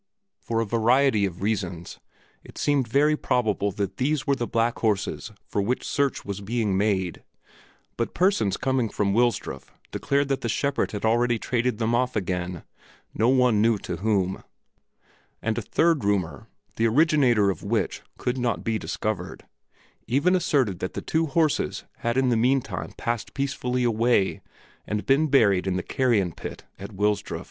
For 0.39 0.61
a 0.61 0.65
variety 0.65 1.25
of 1.25 1.43
reasons 1.43 1.99
it 2.43 2.57
seemed 2.57 2.87
very 2.87 3.15
probable 3.15 3.69
that 3.73 3.97
these 3.97 4.25
were 4.25 4.35
the 4.35 4.47
black 4.47 4.79
horses 4.79 5.31
for 5.45 5.61
which 5.61 5.87
search 5.87 6.25
was 6.25 6.41
being 6.41 6.75
made, 6.75 7.23
but 7.97 8.15
persons 8.15 8.57
coming 8.57 8.89
from 8.89 9.13
Wilsdruf 9.13 9.71
declared 9.91 10.27
that 10.29 10.41
the 10.41 10.49
shepherd 10.49 10.89
had 10.91 11.05
already 11.05 11.37
traded 11.37 11.77
them 11.77 11.93
off 11.93 12.15
again, 12.15 12.63
no 13.13 13.29
one 13.29 13.61
knew 13.61 13.77
to 13.77 13.97
whom; 13.97 14.43
and 15.39 15.59
a 15.59 15.61
third 15.61 16.03
rumor, 16.03 16.47
the 16.77 16.87
originator 16.87 17.51
of 17.51 17.61
which 17.61 18.01
could 18.17 18.39
not 18.39 18.63
be 18.63 18.79
discovered, 18.79 19.45
even 20.07 20.33
asserted 20.35 20.79
that 20.79 20.95
the 20.95 21.03
two 21.03 21.27
horses 21.27 21.83
had 21.97 22.17
in 22.17 22.29
the 22.29 22.35
mean 22.35 22.59
time 22.61 22.91
passed 22.97 23.35
peacefully 23.35 23.83
away 23.83 24.41
and 24.87 25.05
been 25.05 25.27
buried 25.27 25.67
in 25.67 25.75
the 25.77 25.83
carrion 25.83 26.31
pit 26.33 26.63
at 26.79 26.89
Wilsdruf. 26.91 27.39